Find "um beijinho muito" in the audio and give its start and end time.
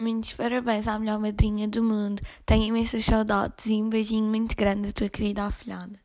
3.82-4.54